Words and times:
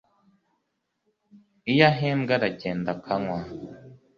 iyo 1.71 1.83
ahembwe 1.91 2.31
aragenda 2.37 2.89
akanywa 2.95 3.39